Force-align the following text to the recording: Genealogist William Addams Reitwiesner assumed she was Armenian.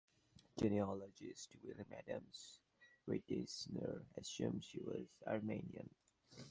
Genealogist 0.59 1.55
William 1.63 1.85
Addams 1.95 2.59
Reitwiesner 3.07 4.03
assumed 4.17 4.63
she 4.63 4.79
was 4.81 5.05
Armenian. 5.27 5.91